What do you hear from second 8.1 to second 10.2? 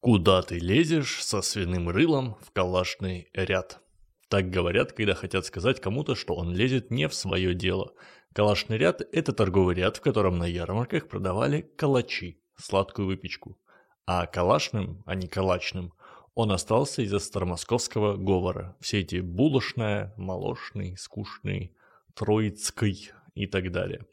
Калашный ряд– это торговый ряд, в